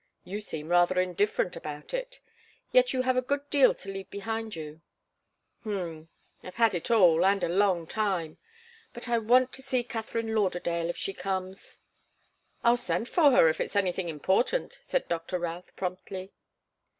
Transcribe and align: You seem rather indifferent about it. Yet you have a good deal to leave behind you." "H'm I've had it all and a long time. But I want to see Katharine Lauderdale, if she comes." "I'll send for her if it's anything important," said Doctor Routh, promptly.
You 0.23 0.41
seem 0.41 0.69
rather 0.69 0.99
indifferent 0.99 1.55
about 1.55 1.93
it. 1.93 2.21
Yet 2.71 2.91
you 2.91 3.03
have 3.03 3.17
a 3.17 3.21
good 3.21 3.47
deal 3.51 3.75
to 3.75 3.91
leave 3.91 4.09
behind 4.09 4.55
you." 4.55 4.81
"H'm 5.61 6.07
I've 6.41 6.55
had 6.55 6.73
it 6.73 6.89
all 6.89 7.23
and 7.23 7.43
a 7.43 7.47
long 7.47 7.85
time. 7.85 8.39
But 8.93 9.07
I 9.07 9.19
want 9.19 9.53
to 9.53 9.61
see 9.61 9.83
Katharine 9.83 10.33
Lauderdale, 10.33 10.89
if 10.89 10.97
she 10.97 11.13
comes." 11.13 11.81
"I'll 12.63 12.77
send 12.77 13.09
for 13.09 13.29
her 13.29 13.47
if 13.47 13.61
it's 13.61 13.75
anything 13.75 14.09
important," 14.09 14.79
said 14.81 15.07
Doctor 15.07 15.37
Routh, 15.37 15.71
promptly. 15.75 16.33